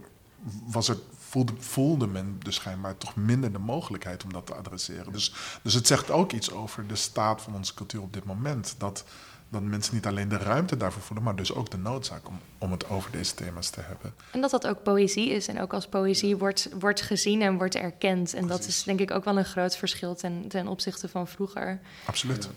Was 0.66 0.88
het, 0.88 1.00
voelde, 1.18 1.54
voelde 1.58 2.08
men 2.08 2.40
dus 2.40 2.56
schijnbaar 2.56 2.98
toch 2.98 3.16
minder 3.16 3.52
de 3.52 3.60
mogelijkheid 3.60 4.24
om 4.24 4.34
dat 4.34 4.46
te 4.46 4.54
adresseren. 4.56 5.12
Dus, 5.12 5.34
dus 5.62 5.74
het 5.74 5.88
zegt 5.88 6.12
ook 6.12 6.32
iets 6.32 6.52
over 6.52 6.88
de 6.88 6.96
staat 6.96 7.42
van 7.42 7.56
onze 7.56 7.74
cultuur 7.74 8.02
op 8.02 8.14
dit 8.14 8.26
moment. 8.26 8.76
Dat 8.78 9.06
dat 9.50 9.62
mensen 9.62 9.94
niet 9.94 10.06
alleen 10.06 10.30
de 10.30 10.38
ruimte 10.38 10.78
daarvoor 10.78 11.02
voelen, 11.02 11.26
maar 11.26 11.36
dus 11.36 11.54
ook 11.54 11.72
de 11.72 11.78
noodzaak 11.78 12.28
om, 12.28 12.40
om 12.58 12.72
het 12.72 12.90
over 12.90 13.12
deze 13.12 13.34
thema's 13.34 13.70
te 13.70 13.82
hebben. 13.82 14.14
En 14.32 14.42
dat 14.42 14.52
dat 14.52 14.68
ook 14.68 14.84
poëzie 14.84 15.30
is 15.30 15.48
en 15.48 15.62
ook 15.62 15.74
als 15.74 15.88
poëzie 15.88 16.38
wordt, 16.38 16.70
wordt 16.80 17.02
gezien 17.02 17.42
en 17.42 17.58
wordt 17.58 17.76
erkend. 17.76 18.34
En 18.34 18.48
dat 18.48 18.68
is 18.68 18.84
denk 18.84 19.00
ik 19.00 19.12
ook 19.12 19.24
wel 19.24 19.38
een 19.38 19.46
groot 19.46 19.78
verschil 19.78 20.16
ten, 20.16 20.48
ten 20.48 20.68
opzichte 20.68 21.08
van 21.08 21.28
vroeger. 21.28 21.80
Absoluut. 22.06 22.50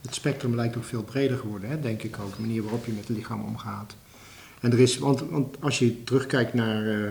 Het 0.00 0.14
spectrum 0.14 0.54
lijkt 0.54 0.76
ook 0.76 0.84
veel 0.84 1.02
breder 1.02 1.38
geworden, 1.38 1.70
hè, 1.70 1.80
denk 1.80 2.02
ik 2.02 2.18
ook. 2.18 2.36
De 2.36 2.40
manier 2.40 2.62
waarop 2.62 2.86
je 2.86 2.92
met 2.92 3.08
het 3.08 3.16
lichaam 3.16 3.44
omgaat. 3.44 3.96
En 4.60 4.72
er 4.72 4.80
is, 4.80 4.98
want, 4.98 5.20
want 5.20 5.56
als 5.60 5.78
je 5.78 6.04
terugkijkt 6.04 6.54
naar, 6.54 6.82
uh, 6.82 7.10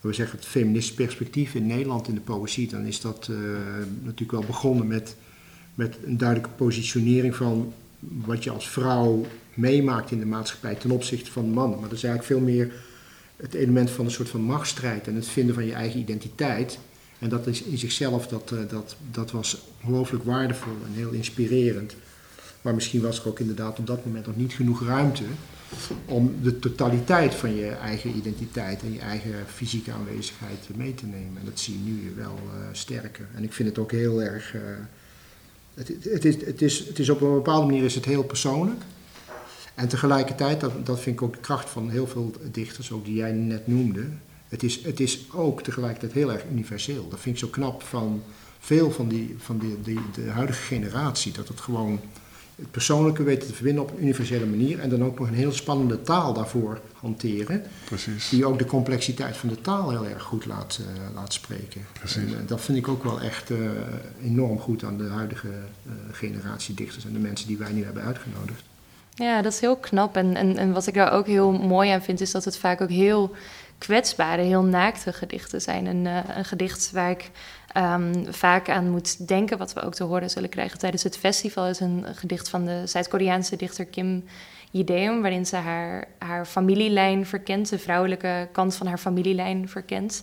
we 0.00 0.12
zeggen, 0.12 0.38
het 0.38 0.46
feministisch 0.46 0.94
perspectief 0.94 1.54
in 1.54 1.66
Nederland 1.66 2.08
in 2.08 2.14
de 2.14 2.20
poëzie, 2.20 2.68
dan 2.68 2.84
is 2.84 3.00
dat 3.00 3.28
uh, 3.30 3.38
natuurlijk 4.02 4.32
wel 4.32 4.44
begonnen 4.44 4.86
met, 4.86 5.16
met 5.74 5.98
een 6.04 6.18
duidelijke 6.18 6.54
positionering 6.56 7.36
van 7.36 7.72
wat 7.98 8.44
je 8.44 8.50
als 8.50 8.68
vrouw 8.68 9.26
meemaakt 9.54 10.10
in 10.10 10.18
de 10.18 10.26
maatschappij 10.26 10.74
ten 10.74 10.90
opzichte 10.90 11.30
van 11.30 11.50
mannen. 11.50 11.78
Maar 11.78 11.88
dat 11.88 11.98
is 11.98 12.04
eigenlijk 12.04 12.34
veel 12.34 12.52
meer 12.52 12.72
het 13.36 13.54
element 13.54 13.90
van 13.90 14.04
een 14.04 14.10
soort 14.10 14.28
van 14.28 14.40
machtsstrijd 14.40 15.06
en 15.06 15.14
het 15.14 15.28
vinden 15.28 15.54
van 15.54 15.64
je 15.64 15.72
eigen 15.72 16.00
identiteit. 16.00 16.78
En 17.18 17.28
dat 17.28 17.46
is 17.46 17.62
in 17.62 17.78
zichzelf, 17.78 18.26
dat, 18.26 18.52
eh, 18.52 18.58
dat, 18.68 18.96
dat 19.10 19.30
was 19.30 19.62
ongelooflijk 19.80 20.24
waardevol 20.24 20.72
en 20.86 20.92
heel 20.92 21.10
inspirerend. 21.10 21.94
Maar 22.62 22.74
misschien 22.74 23.00
was 23.00 23.20
er 23.20 23.28
ook 23.28 23.40
inderdaad 23.40 23.78
op 23.78 23.86
dat 23.86 24.04
moment 24.04 24.26
nog 24.26 24.36
niet 24.36 24.52
genoeg 24.52 24.86
ruimte 24.86 25.24
om 26.04 26.34
de 26.42 26.58
totaliteit 26.58 27.34
van 27.34 27.54
je 27.54 27.68
eigen 27.68 28.16
identiteit 28.16 28.82
en 28.82 28.92
je 28.92 29.00
eigen 29.00 29.34
fysieke 29.46 29.92
aanwezigheid 29.92 30.68
mee 30.76 30.94
te 30.94 31.06
nemen. 31.06 31.38
En 31.38 31.44
dat 31.44 31.60
zie 31.60 31.74
je 31.74 31.90
nu 31.90 32.12
wel 32.16 32.38
uh, 32.44 32.60
sterker. 32.72 33.28
En 33.34 33.44
ik 33.44 33.52
vind 33.52 33.68
het 33.68 33.78
ook 33.78 33.90
heel 33.90 34.22
erg 34.22 34.54
uh, 34.54 34.60
het, 35.78 36.04
het, 36.04 36.24
is, 36.24 36.44
het, 36.44 36.62
is, 36.62 36.78
het 36.78 36.98
is 36.98 37.08
op 37.08 37.20
een 37.20 37.34
bepaalde 37.34 37.66
manier 37.66 37.84
is 37.84 37.94
het 37.94 38.04
heel 38.04 38.24
persoonlijk. 38.24 38.82
En 39.74 39.88
tegelijkertijd, 39.88 40.60
dat, 40.60 40.86
dat 40.86 41.00
vind 41.00 41.16
ik 41.16 41.22
ook 41.22 41.32
de 41.32 41.40
kracht 41.40 41.70
van 41.70 41.90
heel 41.90 42.06
veel 42.06 42.32
dichters, 42.50 42.92
ook 42.92 43.04
die 43.04 43.14
jij 43.14 43.32
net 43.32 43.66
noemde. 43.66 44.06
Het 44.48 44.62
is, 44.62 44.84
het 44.84 45.00
is 45.00 45.26
ook 45.32 45.62
tegelijkertijd 45.62 46.12
heel 46.12 46.32
erg 46.32 46.44
universeel. 46.50 47.08
Dat 47.08 47.20
vind 47.20 47.34
ik 47.34 47.40
zo 47.40 47.48
knap 47.48 47.82
van 47.82 48.22
veel 48.58 48.90
van, 48.90 49.08
die, 49.08 49.34
van 49.38 49.58
de 50.14 50.28
huidige 50.30 50.62
generatie. 50.62 51.32
Dat 51.32 51.48
het 51.48 51.60
gewoon 51.60 52.00
het 52.58 52.70
persoonlijke 52.70 53.22
weten 53.22 53.48
te 53.48 53.54
verbinden 53.54 53.82
op 53.82 53.90
een 53.90 54.02
universele 54.02 54.46
manier. 54.46 54.80
En 54.80 54.88
dan 54.88 55.04
ook 55.04 55.18
nog 55.18 55.28
een 55.28 55.34
heel 55.34 55.52
spannende 55.52 56.02
taal 56.02 56.32
daarvoor 56.32 56.80
hanteren. 56.92 57.62
Precies. 57.84 58.28
Die 58.28 58.46
ook 58.46 58.58
de 58.58 58.64
complexiteit 58.64 59.36
van 59.36 59.48
de 59.48 59.60
taal 59.60 59.90
heel 59.90 60.06
erg 60.06 60.22
goed 60.22 60.46
laat, 60.46 60.80
uh, 60.80 61.14
laat 61.14 61.32
spreken. 61.32 61.86
Precies. 61.92 62.16
En, 62.16 62.28
uh, 62.28 62.36
dat 62.46 62.60
vind 62.60 62.78
ik 62.78 62.88
ook 62.88 63.04
wel 63.04 63.20
echt 63.20 63.50
uh, 63.50 63.58
enorm 64.22 64.58
goed 64.58 64.84
aan 64.84 64.98
de 64.98 65.08
huidige 65.08 65.48
generatie 66.12 66.74
dichters 66.74 67.04
en 67.04 67.12
de 67.12 67.18
mensen 67.18 67.46
die 67.46 67.58
wij 67.58 67.72
nu 67.72 67.84
hebben 67.84 68.02
uitgenodigd. 68.02 68.62
Ja, 69.14 69.42
dat 69.42 69.52
is 69.52 69.60
heel 69.60 69.76
knap. 69.76 70.16
En, 70.16 70.36
en, 70.36 70.56
en 70.56 70.72
wat 70.72 70.86
ik 70.86 70.94
daar 70.94 71.12
ook 71.12 71.26
heel 71.26 71.52
mooi 71.52 71.90
aan 71.90 72.02
vind, 72.02 72.20
is 72.20 72.30
dat 72.30 72.44
het 72.44 72.58
vaak 72.58 72.80
ook 72.80 72.90
heel 72.90 73.34
kwetsbare, 73.78 74.42
heel 74.42 74.62
naakte 74.62 75.12
gedichten 75.12 75.60
zijn. 75.60 75.86
Een, 75.86 76.06
een 76.36 76.44
gedicht 76.44 76.90
waar 76.92 77.10
ik 77.10 77.30
um, 77.78 78.32
vaak 78.32 78.68
aan 78.68 78.90
moet 78.90 79.28
denken, 79.28 79.58
wat 79.58 79.72
we 79.72 79.80
ook 79.80 79.94
te 79.94 80.04
horen 80.04 80.30
zullen 80.30 80.48
krijgen 80.48 80.78
tijdens 80.78 81.02
het 81.02 81.18
festival, 81.18 81.66
is 81.66 81.80
een 81.80 82.04
gedicht 82.14 82.48
van 82.48 82.64
de 82.64 82.82
Zuid-Koreaanse 82.86 83.56
dichter 83.56 83.84
Kim 83.84 84.24
Jideum, 84.70 85.20
waarin 85.20 85.46
ze 85.46 85.56
haar, 85.56 86.08
haar 86.18 86.46
familielijn 86.46 87.26
verkent, 87.26 87.68
de 87.68 87.78
vrouwelijke 87.78 88.48
kant 88.52 88.74
van 88.74 88.86
haar 88.86 88.98
familielijn 88.98 89.68
verkent. 89.68 90.22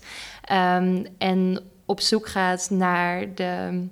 Um, 0.51 1.05
en 1.17 1.59
op 1.85 1.99
zoek 1.99 2.27
gaat 2.27 2.69
naar 2.69 3.33
de 3.33 3.83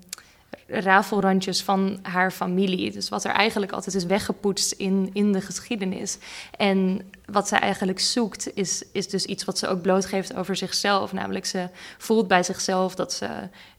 rafelrandjes 0.67 1.63
van 1.63 1.99
haar 2.01 2.31
familie. 2.31 2.91
Dus 2.91 3.09
wat 3.09 3.23
er 3.23 3.31
eigenlijk 3.31 3.71
altijd 3.71 3.95
is 3.95 4.05
weggepoetst 4.05 4.71
in, 4.71 5.09
in 5.13 5.31
de 5.31 5.41
geschiedenis. 5.41 6.17
En 6.57 7.01
wat 7.25 7.47
ze 7.47 7.55
eigenlijk 7.55 7.99
zoekt, 7.99 8.55
is, 8.55 8.83
is 8.91 9.09
dus 9.09 9.25
iets 9.25 9.45
wat 9.45 9.57
ze 9.57 9.67
ook 9.67 9.81
blootgeeft 9.81 10.35
over 10.35 10.55
zichzelf. 10.55 11.13
Namelijk, 11.13 11.45
ze 11.45 11.69
voelt 11.97 12.27
bij 12.27 12.43
zichzelf 12.43 12.95
dat 12.95 13.13
ze 13.13 13.27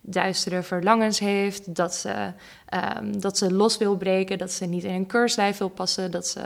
duistere 0.01 0.63
verlangens 0.63 1.19
heeft, 1.19 1.75
dat 1.75 1.95
ze, 1.95 2.33
um, 2.99 3.21
dat 3.21 3.39
ze 3.39 3.53
los 3.53 3.77
wil 3.77 3.97
breken, 3.97 4.39
dat 4.39 4.53
ze 4.53 4.65
niet 4.65 4.85
in 4.85 4.95
een 4.95 5.07
keurslijf 5.07 5.59
wil 5.59 5.69
passen, 5.69 6.11
dat 6.11 6.27
ze 6.27 6.41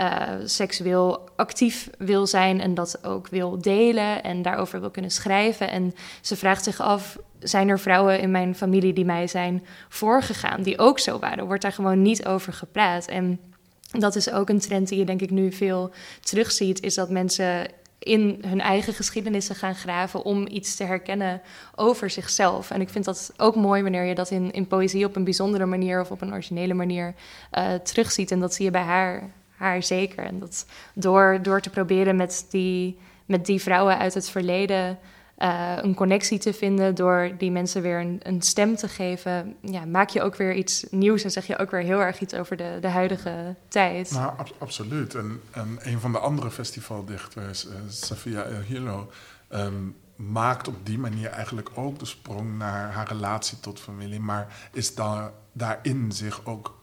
uh, 0.00 0.22
seksueel 0.44 1.28
actief 1.36 1.90
wil 1.98 2.26
zijn 2.26 2.60
en 2.60 2.74
dat 2.74 3.04
ook 3.04 3.28
wil 3.28 3.58
delen 3.62 4.22
en 4.22 4.42
daarover 4.42 4.80
wil 4.80 4.90
kunnen 4.90 5.10
schrijven. 5.10 5.70
En 5.70 5.94
ze 6.20 6.36
vraagt 6.36 6.64
zich 6.64 6.80
af, 6.80 7.18
zijn 7.38 7.68
er 7.68 7.80
vrouwen 7.80 8.20
in 8.20 8.30
mijn 8.30 8.54
familie 8.54 8.92
die 8.92 9.04
mij 9.04 9.26
zijn 9.26 9.66
voorgegaan, 9.88 10.62
die 10.62 10.78
ook 10.78 10.98
zo 10.98 11.18
waren? 11.18 11.46
Wordt 11.46 11.62
daar 11.62 11.72
gewoon 11.72 12.02
niet 12.02 12.26
over 12.26 12.52
gepraat? 12.52 13.06
En 13.06 13.40
dat 13.88 14.16
is 14.16 14.30
ook 14.30 14.48
een 14.48 14.58
trend 14.58 14.88
die 14.88 14.98
je 14.98 15.04
denk 15.04 15.20
ik 15.20 15.30
nu 15.30 15.52
veel 15.52 15.90
terugziet, 16.20 16.82
is 16.82 16.94
dat 16.94 17.10
mensen 17.10 17.66
in 17.98 18.38
hun 18.46 18.60
eigen 18.60 18.94
geschiedenissen 18.94 19.54
gaan 19.54 19.74
graven 19.74 20.22
om 20.24 20.46
iets 20.50 20.76
te 20.76 20.84
herkennen 20.84 21.40
over 21.74 22.10
zichzelf. 22.10 22.70
En 22.70 22.80
ik 22.80 22.88
vind 22.88 23.04
dat 23.04 23.32
ook 23.36 23.54
mooi 23.54 23.82
wanneer 23.82 24.04
je 24.04 24.14
dat 24.14 24.30
in, 24.30 24.52
in 24.52 24.66
poëzie 24.66 25.04
op 25.04 25.16
een 25.16 25.24
bijzondere 25.24 25.66
manier 25.66 26.00
of 26.00 26.10
op 26.10 26.20
een 26.20 26.32
originele 26.32 26.74
manier 26.74 27.14
uh, 27.58 27.74
terugziet. 27.74 28.30
En 28.30 28.40
dat 28.40 28.54
zie 28.54 28.64
je 28.64 28.70
bij 28.70 28.82
haar, 28.82 29.30
haar 29.56 29.82
zeker. 29.82 30.24
En 30.24 30.38
dat 30.38 30.66
door, 30.94 31.38
door 31.42 31.60
te 31.60 31.70
proberen 31.70 32.16
met 32.16 32.46
die, 32.50 32.98
met 33.26 33.46
die 33.46 33.62
vrouwen 33.62 33.98
uit 33.98 34.14
het 34.14 34.30
verleden 34.30 34.98
uh, 35.38 35.72
een 35.76 35.94
connectie 35.94 36.38
te 36.38 36.52
vinden 36.52 36.94
door 36.94 37.30
die 37.38 37.50
mensen 37.50 37.82
weer 37.82 38.00
een, 38.00 38.20
een, 38.22 38.42
stem 38.42 38.76
te 38.76 38.88
geven, 38.88 39.56
ja, 39.60 39.84
maak 39.84 40.08
je 40.08 40.22
ook 40.22 40.36
weer 40.36 40.54
iets 40.54 40.86
nieuws 40.90 41.24
en 41.24 41.30
zeg 41.30 41.46
je 41.46 41.58
ook 41.58 41.70
weer 41.70 41.82
heel 41.82 42.00
erg 42.00 42.20
iets 42.20 42.34
over 42.34 42.56
de, 42.56 42.78
de 42.80 42.88
huidige 42.88 43.54
tijd. 43.68 44.10
Nou, 44.10 44.38
ab 44.38 44.54
absoluut. 44.58 45.14
En, 45.14 45.40
en, 45.50 45.78
een 45.80 46.00
van 46.00 46.12
de 46.12 46.18
andere 46.18 46.50
festivaldichters, 46.50 47.66
uh, 47.66 47.72
Safia 47.88 48.42
El 48.42 48.60
Hilo, 48.60 49.10
um, 49.50 49.96
maakt 50.16 50.68
op 50.68 50.86
die 50.86 50.98
manier 50.98 51.30
eigenlijk 51.30 51.70
ook 51.74 51.98
de 51.98 52.06
sprong 52.06 52.58
naar 52.58 52.92
haar 52.92 53.08
relatie 53.08 53.60
tot 53.60 53.80
familie, 53.80 54.20
maar 54.20 54.68
is 54.72 54.94
daar, 54.94 55.32
daarin 55.52 56.12
zich 56.12 56.44
ook 56.44 56.76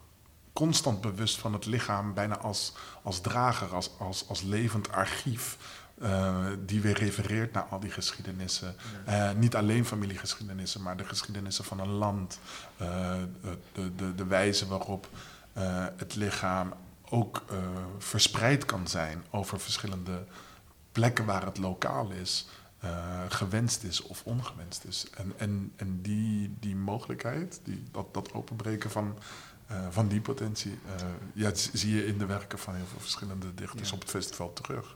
constant 0.54 1.02
bewust 1.02 1.40
van 1.40 1.54
het 1.54 1.66
lichaam, 1.66 2.14
bijna 2.14 2.38
als, 2.38 2.74
als 3.04 3.22
drager, 3.22 3.68
als, 3.68 3.92
als, 4.00 4.26
als 4.28 4.42
levend 4.42 4.92
archief 4.92 5.58
uh, 6.02 6.46
die 6.66 6.82
weer 6.82 6.98
refereert 6.98 7.54
naar 7.54 7.64
al 7.64 7.80
die 7.80 7.92
geschiedenissen. 7.92 8.76
Uh, 9.08 9.32
niet 9.32 9.56
alleen 9.56 9.86
familiegeschiedenissen, 9.86 10.82
maar 10.82 10.98
de 10.98 11.06
geschiedenissen 11.06 11.66
van 11.66 11.80
een 11.80 11.90
land. 11.90 12.40
Uh, 12.82 12.88
de, 13.74 13.96
de, 13.96 14.16
de 14.16 14.26
wijze 14.26 14.68
waarop 14.68 15.10
het 15.96 16.16
lichaam 16.16 16.74
ook 17.10 17.44
verspreid 17.98 18.66
kan 18.66 18.88
zijn 18.88 19.24
over 19.30 19.60
verschillende 19.60 20.24
plekken 20.92 21.26
waar 21.26 21.46
het 21.46 21.58
lokaal 21.58 22.12
is. 22.12 22.48
gewenst 23.30 23.84
is 23.84 24.02
of 24.02 24.24
ongewenst 24.24 24.84
is. 24.84 25.06
En, 25.18 25.34
en, 25.38 25.72
en 25.76 26.02
die, 26.02 26.56
die 26.60 26.76
mogelijkheid, 26.76 27.60
die, 27.64 27.84
dat, 27.92 28.14
dat 28.14 28.34
openbreken 28.34 28.92
van, 28.92 29.18
van 29.90 30.08
die 30.08 30.22
potentie, 30.22 30.80
ja, 31.34 31.52
zie 31.54 31.96
je 31.96 32.06
in 32.06 32.18
de 32.18 32.26
werken 32.26 32.60
van 32.60 32.76
heel 32.76 32.86
veel 32.86 33.00
verschillende 33.00 33.54
dichters 33.54 33.92
op 33.92 34.00
het 34.00 34.10
festival 34.10 34.54
terug. 34.54 34.96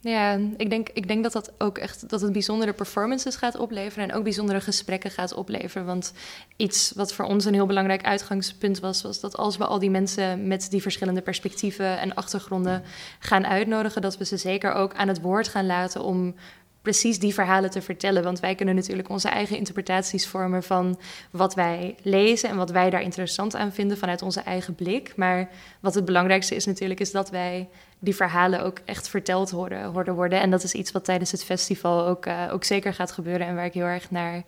Ja, 0.00 0.38
ik 0.56 0.70
denk, 0.70 0.88
ik 0.88 1.08
denk 1.08 1.22
dat 1.22 1.32
dat 1.32 1.52
ook 1.58 1.78
echt 1.78 2.08
dat 2.08 2.20
het 2.20 2.32
bijzondere 2.32 2.72
performances 2.72 3.36
gaat 3.36 3.56
opleveren 3.58 4.08
en 4.08 4.16
ook 4.16 4.22
bijzondere 4.22 4.60
gesprekken 4.60 5.10
gaat 5.10 5.34
opleveren. 5.34 5.86
Want 5.86 6.12
iets 6.56 6.92
wat 6.94 7.12
voor 7.12 7.24
ons 7.24 7.44
een 7.44 7.54
heel 7.54 7.66
belangrijk 7.66 8.04
uitgangspunt 8.04 8.80
was, 8.80 9.02
was 9.02 9.20
dat 9.20 9.36
als 9.36 9.56
we 9.56 9.66
al 9.66 9.78
die 9.78 9.90
mensen 9.90 10.46
met 10.46 10.70
die 10.70 10.82
verschillende 10.82 11.22
perspectieven 11.22 11.98
en 11.98 12.14
achtergronden 12.14 12.82
gaan 13.18 13.46
uitnodigen, 13.46 14.02
dat 14.02 14.18
we 14.18 14.24
ze 14.24 14.36
zeker 14.36 14.72
ook 14.72 14.94
aan 14.94 15.08
het 15.08 15.20
woord 15.20 15.48
gaan 15.48 15.66
laten 15.66 16.02
om 16.02 16.34
precies 16.82 17.18
die 17.18 17.34
verhalen 17.34 17.70
te 17.70 17.82
vertellen. 17.82 18.22
Want 18.22 18.40
wij 18.40 18.54
kunnen 18.54 18.74
natuurlijk 18.74 19.08
onze 19.08 19.28
eigen 19.28 19.56
interpretaties 19.56 20.26
vormen 20.26 20.62
van 20.62 20.98
wat 21.30 21.54
wij 21.54 21.96
lezen 22.02 22.48
en 22.48 22.56
wat 22.56 22.70
wij 22.70 22.90
daar 22.90 23.02
interessant 23.02 23.56
aan 23.56 23.72
vinden 23.72 23.98
vanuit 23.98 24.22
onze 24.22 24.40
eigen 24.40 24.74
blik. 24.74 25.16
Maar 25.16 25.48
wat 25.80 25.94
het 25.94 26.04
belangrijkste 26.04 26.54
is 26.54 26.66
natuurlijk, 26.66 27.00
is 27.00 27.10
dat 27.10 27.30
wij 27.30 27.68
die 27.98 28.14
verhalen 28.14 28.62
ook 28.62 28.78
echt 28.84 29.08
verteld 29.08 29.50
horen, 29.50 29.84
horen 29.84 30.14
worden. 30.14 30.40
En 30.40 30.50
dat 30.50 30.62
is 30.62 30.74
iets 30.74 30.92
wat 30.92 31.04
tijdens 31.04 31.32
het 31.32 31.44
festival 31.44 32.06
ook, 32.06 32.26
uh, 32.26 32.42
ook 32.52 32.64
zeker 32.64 32.94
gaat 32.94 33.12
gebeuren 33.12 33.46
en 33.46 33.54
waar 33.54 33.64
ik 33.64 33.72
heel 33.72 33.84
erg 33.84 34.10
naar, 34.10 34.42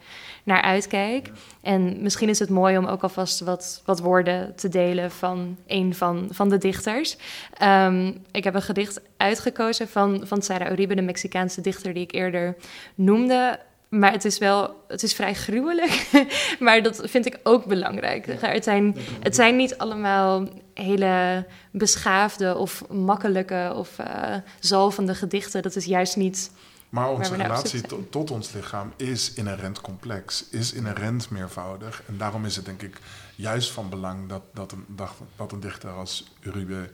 naar 0.45 0.63
uitkijk. 0.63 1.31
En 1.63 2.03
misschien 2.03 2.29
is 2.29 2.39
het 2.39 2.49
mooi 2.49 2.79
om 2.79 2.87
ook 2.87 3.03
alvast 3.03 3.41
wat, 3.41 3.83
wat 3.85 4.01
woorden 4.01 4.55
te 4.57 4.69
delen 4.69 5.11
van 5.11 5.57
een 5.67 5.95
van, 5.95 6.29
van 6.31 6.49
de 6.49 6.59
dichters. 6.59 7.17
Um, 7.63 8.25
ik 8.31 8.45
heb 8.45 8.55
een 8.55 8.63
gedicht 8.63 9.01
uitgekozen 9.17 9.89
van, 9.89 10.21
van 10.25 10.43
Sarah 10.43 10.73
Uribe, 10.73 10.95
de 10.95 11.03
Mexicaanse 11.03 11.61
dichter 11.61 11.95
die 11.95 12.03
ik 12.03 12.13
eerder 12.13 12.57
noemde. 12.95 13.59
Maar 13.91 14.13
het 14.13 14.25
is 14.25 14.39
wel, 14.39 14.85
het 14.89 15.03
is 15.03 15.15
vrij 15.15 15.35
gruwelijk. 15.35 16.11
maar 16.59 16.83
dat 16.83 17.01
vind 17.05 17.27
ik 17.27 17.41
ook 17.43 17.65
belangrijk. 17.65 18.27
Het, 18.27 18.65
zijn, 18.65 18.97
het 19.21 19.35
zijn 19.35 19.57
niet 19.57 19.79
allemaal 19.79 20.49
hele 20.75 21.47
beschaafde 21.71 22.57
of 22.57 22.89
makkelijke 22.89 23.73
of 23.75 23.99
uh, 23.99 24.35
zalvende 24.61 25.15
gedichten. 25.15 25.63
Dat 25.63 25.77
is 25.77 25.85
juist 25.85 26.17
niet. 26.17 26.51
Maar 26.89 27.11
onze 27.11 27.37
relatie 27.37 27.81
tot, 27.81 28.13
tot 28.13 28.31
ons 28.31 28.53
lichaam 28.53 28.93
is 28.97 29.33
inherent 29.33 29.81
complex, 29.81 30.49
is 30.51 30.73
inherent 30.73 31.31
meervoudig. 31.31 32.03
En 32.07 32.19
daarom 32.19 32.45
is 32.45 32.57
het 32.57 32.65
denk 32.65 32.83
ik 32.83 33.01
juist 33.37 33.71
van 33.71 33.89
belang 33.89 34.29
dat, 34.29 34.43
dat, 34.55 34.73
een, 34.73 34.85
dat, 34.89 35.11
dat 35.37 35.53
een 35.53 35.61
dichter 35.61 35.91
als 35.91 36.33
Uribe 36.41 36.91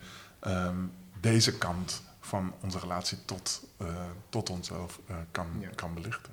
um, 0.46 0.92
deze 1.20 1.58
kant 1.58 2.02
van 2.20 2.52
onze 2.62 2.78
relatie 2.78 3.18
tot, 3.24 3.62
uh, 3.82 3.88
tot 4.28 4.50
onszelf 4.50 5.00
uh, 5.10 5.16
kan, 5.30 5.46
ja. 5.60 5.68
kan 5.74 5.94
belichten. 5.94 6.32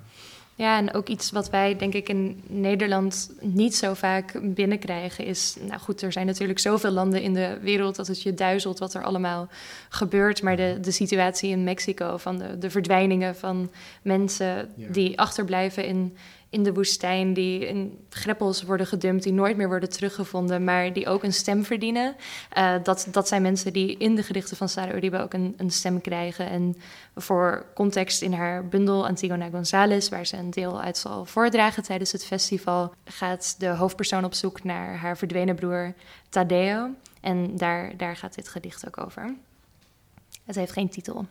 Ja, 0.56 0.78
en 0.78 0.94
ook 0.94 1.08
iets 1.08 1.30
wat 1.30 1.50
wij, 1.50 1.76
denk 1.76 1.94
ik, 1.94 2.08
in 2.08 2.42
Nederland 2.46 3.30
niet 3.40 3.76
zo 3.76 3.94
vaak 3.94 4.40
binnenkrijgen 4.42 5.24
is... 5.24 5.56
Nou 5.60 5.80
goed, 5.80 6.02
er 6.02 6.12
zijn 6.12 6.26
natuurlijk 6.26 6.58
zoveel 6.58 6.90
landen 6.90 7.22
in 7.22 7.34
de 7.34 7.58
wereld 7.60 7.96
dat 7.96 8.06
het 8.06 8.22
je 8.22 8.34
duizelt 8.34 8.78
wat 8.78 8.94
er 8.94 9.02
allemaal 9.02 9.48
gebeurt. 9.88 10.42
Maar 10.42 10.56
de, 10.56 10.78
de 10.80 10.90
situatie 10.90 11.50
in 11.50 11.64
Mexico 11.64 12.16
van 12.16 12.38
de, 12.38 12.58
de 12.58 12.70
verdwijningen 12.70 13.36
van 13.36 13.70
mensen 14.02 14.72
ja. 14.76 14.88
die 14.90 15.18
achterblijven 15.18 15.84
in 15.84 16.16
in 16.54 16.62
de 16.62 16.72
woestijn, 16.72 17.34
die 17.34 17.66
in 17.66 18.06
greppels 18.08 18.62
worden 18.62 18.86
gedumpt, 18.86 19.22
die 19.22 19.32
nooit 19.32 19.56
meer 19.56 19.68
worden 19.68 19.88
teruggevonden, 19.88 20.64
maar 20.64 20.92
die 20.92 21.06
ook 21.06 21.22
een 21.22 21.32
stem 21.32 21.64
verdienen. 21.64 22.16
Uh, 22.58 22.74
dat, 22.82 23.08
dat 23.10 23.28
zijn 23.28 23.42
mensen 23.42 23.72
die 23.72 23.96
in 23.96 24.14
de 24.14 24.22
gedichten 24.22 24.56
van 24.56 24.68
Sarah 24.68 24.96
Uribe 24.96 25.18
ook 25.18 25.32
een, 25.32 25.54
een, 25.56 25.70
stem 25.70 26.00
krijgen. 26.00 26.48
En 26.48 26.76
voor 27.14 27.66
context 27.74 28.22
in 28.22 28.32
haar 28.32 28.68
bundel 28.68 29.06
Antigona 29.06 29.48
González, 29.50 30.08
waar 30.08 30.26
ze 30.26 30.36
een 30.36 30.50
deel 30.50 30.80
uit 30.80 30.98
zal 30.98 31.24
voordragen 31.24 31.82
tijdens 31.82 32.12
het 32.12 32.24
festival, 32.24 32.94
gaat 33.04 33.54
de 33.58 33.68
hoofdpersoon 33.68 34.24
op 34.24 34.34
zoek 34.34 34.64
naar 34.64 34.96
haar 34.96 35.16
verdwenen 35.16 35.54
broer 35.54 35.94
Tadeo. 36.28 36.90
En 37.20 37.56
daar, 37.56 37.96
daar 37.96 38.16
gaat 38.16 38.34
dit 38.34 38.48
gedicht 38.48 38.86
ook 38.86 39.04
over. 39.04 39.34
Het 40.44 40.56
heeft 40.56 40.72
geen 40.72 40.88
titel. 40.88 41.26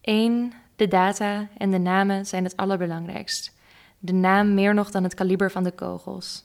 Eén, 0.00 0.52
de 0.76 0.88
data 0.88 1.48
en 1.58 1.70
de 1.70 1.78
namen 1.78 2.26
zijn 2.26 2.44
het 2.44 2.56
allerbelangrijkst 2.56 3.54
de 3.98 4.12
naam 4.12 4.54
meer 4.54 4.74
nog 4.74 4.90
dan 4.90 5.02
het 5.02 5.14
kaliber 5.14 5.50
van 5.50 5.64
de 5.64 5.70
kogels. 5.70 6.44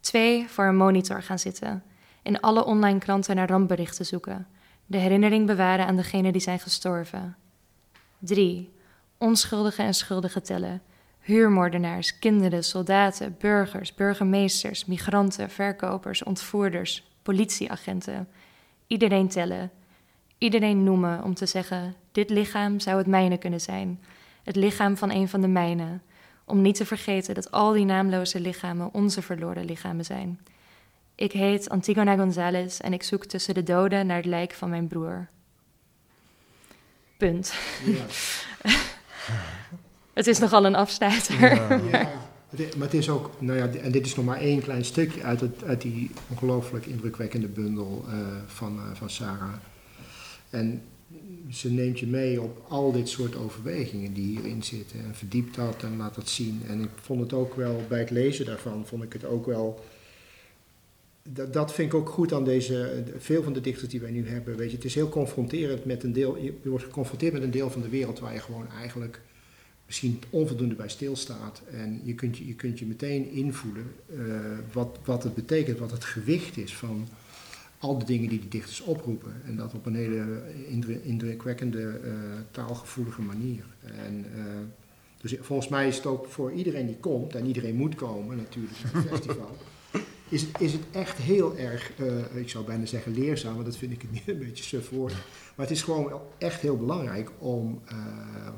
Twee, 0.00 0.48
voor 0.48 0.64
een 0.64 0.76
monitor 0.76 1.22
gaan 1.22 1.38
zitten. 1.38 1.82
In 2.22 2.40
alle 2.40 2.64
online 2.64 2.98
kranten 2.98 3.36
naar 3.36 3.48
rampberichten 3.48 4.06
zoeken. 4.06 4.46
De 4.86 4.98
herinnering 4.98 5.46
bewaren 5.46 5.86
aan 5.86 5.96
degenen 5.96 6.32
die 6.32 6.40
zijn 6.40 6.58
gestorven. 6.58 7.36
Drie, 8.18 8.72
onschuldige 9.18 9.82
en 9.82 9.94
schuldige 9.94 10.40
tellen. 10.40 10.82
Huurmoordenaars, 11.20 12.18
kinderen, 12.18 12.64
soldaten, 12.64 13.36
burgers, 13.38 13.94
burgemeesters, 13.94 14.84
migranten, 14.84 15.50
verkopers, 15.50 16.22
ontvoerders, 16.22 17.10
politieagenten. 17.22 18.28
Iedereen 18.86 19.28
tellen. 19.28 19.70
Iedereen 20.38 20.84
noemen 20.84 21.22
om 21.22 21.34
te 21.34 21.46
zeggen: 21.46 21.94
dit 22.12 22.30
lichaam 22.30 22.80
zou 22.80 22.98
het 22.98 23.06
mijne 23.06 23.38
kunnen 23.38 23.60
zijn. 23.60 24.02
Het 24.42 24.56
lichaam 24.56 24.96
van 24.96 25.10
een 25.10 25.28
van 25.28 25.40
de 25.40 25.48
mijne 25.48 25.98
om 26.46 26.62
niet 26.62 26.76
te 26.76 26.86
vergeten 26.86 27.34
dat 27.34 27.50
al 27.50 27.72
die 27.72 27.84
naamloze 27.84 28.40
lichamen 28.40 28.94
onze 28.94 29.22
verloren 29.22 29.64
lichamen 29.64 30.04
zijn. 30.04 30.40
Ik 31.14 31.32
heet 31.32 31.68
Antigona 31.68 32.16
González 32.16 32.80
en 32.80 32.92
ik 32.92 33.02
zoek 33.02 33.24
tussen 33.24 33.54
de 33.54 33.62
doden 33.62 34.06
naar 34.06 34.16
het 34.16 34.26
lijk 34.26 34.52
van 34.52 34.70
mijn 34.70 34.86
broer. 34.86 35.28
Punt. 37.16 37.54
Ja. 37.84 38.04
het 40.14 40.26
is 40.26 40.38
nogal 40.38 40.64
een 40.64 40.74
afsluiter. 40.74 41.40
Ja. 41.40 41.80
ja. 41.90 42.08
Maar 42.50 42.86
het 42.86 42.94
is 42.94 43.08
ook, 43.08 43.30
nou 43.38 43.58
ja, 43.58 43.66
en 43.68 43.92
dit 43.92 44.06
is 44.06 44.14
nog 44.14 44.24
maar 44.24 44.40
één 44.40 44.62
klein 44.62 44.84
stukje 44.84 45.22
uit, 45.22 45.40
het, 45.40 45.64
uit 45.64 45.82
die 45.82 46.10
ongelooflijk 46.28 46.86
indrukwekkende 46.86 47.48
bundel 47.48 48.04
uh, 48.08 48.14
van, 48.46 48.76
uh, 48.76 48.82
van 48.94 49.10
Sarah. 49.10 49.52
En 50.50 50.82
ze 51.50 51.70
neemt 51.70 51.98
je 51.98 52.06
mee 52.06 52.40
op 52.40 52.64
al 52.68 52.92
dit 52.92 53.08
soort 53.08 53.36
overwegingen 53.36 54.12
die 54.12 54.26
hierin 54.26 54.62
zitten. 54.62 55.04
En 55.04 55.14
verdiept 55.14 55.54
dat 55.54 55.82
en 55.82 55.96
laat 55.96 56.14
dat 56.14 56.28
zien. 56.28 56.62
En 56.68 56.82
ik 56.82 56.90
vond 57.00 57.20
het 57.20 57.32
ook 57.32 57.54
wel, 57.54 57.82
bij 57.88 57.98
het 57.98 58.10
lezen 58.10 58.44
daarvan, 58.44 58.86
vond 58.86 59.02
ik 59.02 59.12
het 59.12 59.24
ook 59.24 59.46
wel... 59.46 59.84
Dat, 61.22 61.52
dat 61.52 61.72
vind 61.72 61.92
ik 61.92 61.98
ook 61.98 62.08
goed 62.08 62.32
aan 62.32 62.44
deze, 62.44 63.04
veel 63.18 63.42
van 63.42 63.52
de 63.52 63.60
dichters 63.60 63.90
die 63.90 64.00
wij 64.00 64.10
nu 64.10 64.28
hebben. 64.28 64.56
Weet 64.56 64.70
je, 64.70 64.76
het 64.76 64.84
is 64.84 64.94
heel 64.94 65.08
confronterend 65.08 65.84
met 65.84 66.02
een 66.02 66.12
deel, 66.12 66.36
je 66.38 66.54
wordt 66.62 66.84
geconfronteerd 66.84 67.32
met 67.32 67.42
een 67.42 67.50
deel 67.50 67.70
van 67.70 67.82
de 67.82 67.88
wereld 67.88 68.18
waar 68.18 68.32
je 68.32 68.40
gewoon 68.40 68.70
eigenlijk 68.72 69.20
misschien 69.86 70.20
onvoldoende 70.30 70.74
bij 70.74 70.88
stilstaat. 70.88 71.62
En 71.70 72.00
je 72.04 72.14
kunt 72.14 72.36
je, 72.36 72.46
je, 72.46 72.54
kunt 72.54 72.78
je 72.78 72.86
meteen 72.86 73.30
invoelen 73.30 73.92
uh, 74.10 74.36
wat, 74.72 74.98
wat 75.04 75.22
het 75.22 75.34
betekent, 75.34 75.78
wat 75.78 75.90
het 75.90 76.04
gewicht 76.04 76.56
is 76.56 76.76
van 76.76 77.08
al 77.78 77.98
de 77.98 78.04
dingen 78.04 78.28
die 78.28 78.40
die 78.40 78.48
dichters 78.48 78.80
oproepen. 78.80 79.32
En 79.44 79.56
dat 79.56 79.74
op 79.74 79.86
een 79.86 79.94
hele 79.94 80.42
indrukwekkende, 81.02 82.00
uh, 82.04 82.12
taalgevoelige 82.50 83.22
manier. 83.22 83.64
En, 83.80 84.26
uh, 84.36 84.44
dus 85.20 85.36
volgens 85.40 85.68
mij 85.68 85.88
is 85.88 85.96
het 85.96 86.06
ook 86.06 86.26
voor 86.26 86.52
iedereen 86.52 86.86
die 86.86 86.96
komt, 86.96 87.34
en 87.34 87.46
iedereen 87.46 87.74
moet 87.74 87.94
komen 87.94 88.36
natuurlijk 88.36 88.74
het 88.76 89.06
festival, 89.06 89.56
is 90.28 90.42
het, 90.42 90.60
is 90.60 90.72
het 90.72 90.82
echt 90.90 91.18
heel 91.18 91.56
erg, 91.56 91.92
uh, 92.00 92.36
ik 92.36 92.48
zou 92.48 92.64
bijna 92.64 92.86
zeggen 92.86 93.14
leerzaam, 93.14 93.54
maar 93.54 93.64
dat 93.64 93.76
vind 93.76 93.92
ik 93.92 94.10
niet 94.10 94.28
een 94.28 94.38
beetje 94.38 94.64
suf 94.64 94.90
woord. 94.90 95.12
Maar 95.54 95.66
het 95.66 95.76
is 95.76 95.82
gewoon 95.82 96.20
echt 96.38 96.60
heel 96.60 96.76
belangrijk 96.76 97.30
om 97.38 97.80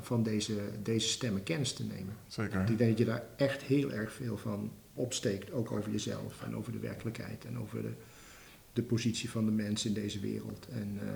van 0.01 0.23
deze, 0.23 0.53
deze 0.83 1.07
stemmen 1.07 1.43
kennis 1.43 1.73
te 1.73 1.83
nemen. 1.83 2.15
Zeker. 2.27 2.61
Ik 2.61 2.77
denk 2.77 2.89
dat 2.89 2.97
je 2.97 3.05
daar 3.05 3.23
echt 3.35 3.61
heel 3.61 3.91
erg 3.91 4.13
veel 4.13 4.37
van 4.37 4.71
opsteekt, 4.93 5.51
ook 5.51 5.71
over 5.71 5.91
jezelf 5.91 6.43
en 6.43 6.55
over 6.55 6.71
de 6.71 6.79
werkelijkheid 6.79 7.45
en 7.45 7.59
over 7.59 7.81
de, 7.81 7.91
de 8.73 8.81
positie 8.81 9.29
van 9.29 9.45
de 9.45 9.51
mens 9.51 9.85
in 9.85 9.93
deze 9.93 10.19
wereld. 10.19 10.67
En 10.67 10.99
uh, 11.03 11.09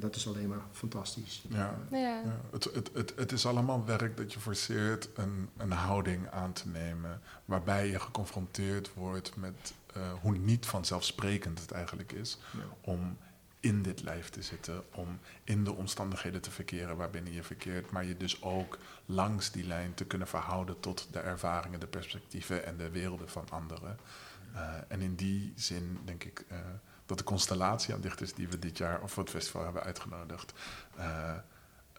dat 0.00 0.16
is 0.16 0.28
alleen 0.28 0.48
maar 0.48 0.62
fantastisch. 0.72 1.42
Ja. 1.48 1.78
Ja. 1.90 1.98
ja. 1.98 2.40
Het, 2.50 2.64
het, 2.64 2.90
het, 2.92 3.12
het 3.16 3.32
is 3.32 3.46
allemaal 3.46 3.84
werk 3.84 4.16
dat 4.16 4.32
je 4.32 4.40
forceert 4.40 5.08
een, 5.14 5.48
een 5.56 5.72
houding 5.72 6.28
aan 6.28 6.52
te 6.52 6.68
nemen. 6.68 7.20
Waarbij 7.44 7.88
je 7.88 8.00
geconfronteerd 8.00 8.94
wordt 8.94 9.36
met 9.36 9.74
uh, 9.96 10.12
hoe 10.20 10.36
niet 10.36 10.66
vanzelfsprekend 10.66 11.60
het 11.60 11.70
eigenlijk 11.70 12.12
is 12.12 12.38
Ja. 12.52 12.60
om 12.80 13.16
in 13.60 13.82
dit 13.82 14.02
lijf 14.02 14.28
te 14.28 14.42
zitten, 14.42 14.82
om 14.94 15.18
in 15.44 15.64
de 15.64 15.72
omstandigheden 15.72 16.40
te 16.40 16.50
verkeren 16.50 16.96
waarbinnen 16.96 17.32
je 17.32 17.42
verkeert, 17.42 17.90
maar 17.90 18.04
je 18.04 18.16
dus 18.16 18.42
ook 18.42 18.78
langs 19.06 19.50
die 19.50 19.66
lijn 19.66 19.94
te 19.94 20.04
kunnen 20.04 20.28
verhouden 20.28 20.80
tot 20.80 21.08
de 21.10 21.18
ervaringen, 21.18 21.80
de 21.80 21.86
perspectieven 21.86 22.66
en 22.66 22.76
de 22.76 22.90
werelden 22.90 23.28
van 23.28 23.44
anderen. 23.50 23.98
Uh, 24.58 24.74
en 24.88 25.00
in 25.00 25.14
die 25.14 25.52
zin 25.56 25.98
denk 26.04 26.24
ik 26.24 26.44
uh, 26.52 26.58
dat 27.06 27.18
de 27.18 27.24
constellatie 27.24 27.94
aan 27.94 28.00
dichters 28.00 28.34
die 28.34 28.48
we 28.48 28.58
dit 28.58 28.78
jaar 28.78 29.02
of 29.02 29.12
voor 29.12 29.22
het 29.22 29.32
festival 29.32 29.64
hebben 29.64 29.82
uitgenodigd, 29.82 30.52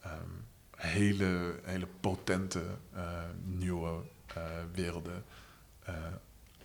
um, 0.06 0.46
hele, 0.76 1.60
hele 1.64 1.88
potente 2.00 2.62
nieuwe 3.44 4.02
werelden 4.74 5.24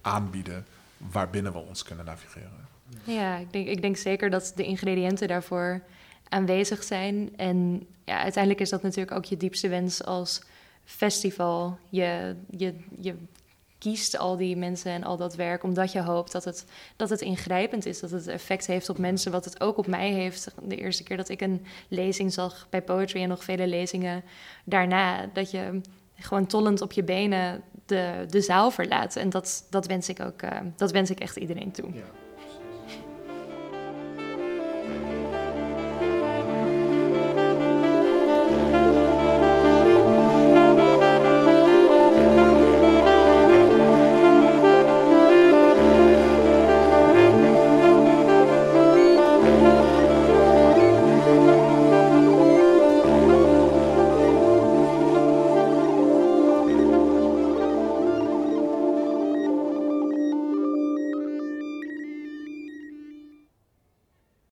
aanbieden 0.00 0.66
waarbinnen 0.96 1.52
we 1.52 1.58
ons 1.58 1.82
kunnen 1.82 2.04
navigeren. 2.04 2.68
Ja, 3.04 3.36
ik 3.36 3.52
denk, 3.52 3.68
ik 3.68 3.82
denk 3.82 3.96
zeker 3.96 4.30
dat 4.30 4.52
de 4.56 4.64
ingrediënten 4.64 5.28
daarvoor 5.28 5.82
aanwezig 6.28 6.82
zijn. 6.82 7.36
En 7.36 7.86
ja, 8.04 8.18
uiteindelijk 8.18 8.62
is 8.62 8.70
dat 8.70 8.82
natuurlijk 8.82 9.16
ook 9.16 9.24
je 9.24 9.36
diepste 9.36 9.68
wens 9.68 10.04
als 10.04 10.42
festival. 10.84 11.78
Je, 11.88 12.36
je, 12.50 12.76
je 13.00 13.14
kiest 13.84 14.18
al 14.18 14.36
die 14.36 14.56
mensen 14.56 14.92
en 14.92 15.04
al 15.04 15.16
dat 15.16 15.34
werk 15.34 15.62
omdat 15.62 15.92
je 15.92 16.02
hoopt 16.02 16.32
dat 16.32 16.44
het, 16.44 16.64
dat 16.96 17.10
het 17.10 17.20
ingrijpend 17.20 17.86
is, 17.86 18.00
dat 18.00 18.10
het 18.10 18.26
effect 18.26 18.66
heeft 18.66 18.88
op 18.88 18.98
mensen, 18.98 19.32
wat 19.32 19.44
het 19.44 19.60
ook 19.60 19.76
op 19.76 19.86
mij 19.86 20.10
heeft. 20.10 20.54
De 20.62 20.76
eerste 20.76 21.02
keer 21.02 21.16
dat 21.16 21.28
ik 21.28 21.40
een 21.40 21.66
lezing 21.88 22.32
zag 22.32 22.66
bij 22.70 22.82
Poetry 22.82 23.22
en 23.22 23.28
nog 23.28 23.44
vele 23.44 23.66
lezingen 23.66 24.22
daarna, 24.64 25.26
dat 25.32 25.50
je 25.50 25.80
gewoon 26.14 26.46
tollend 26.46 26.80
op 26.80 26.92
je 26.92 27.04
benen 27.04 27.62
de, 27.86 28.24
de 28.28 28.40
zaal 28.40 28.70
verlaat. 28.70 29.16
En 29.16 29.30
dat, 29.30 29.66
dat, 29.70 29.86
wens 29.86 30.08
ik 30.08 30.20
ook, 30.20 30.42
uh, 30.42 30.50
dat 30.76 30.90
wens 30.90 31.10
ik 31.10 31.20
echt 31.20 31.36
iedereen 31.36 31.72
toe. 31.72 31.92
Ja. 31.92 32.02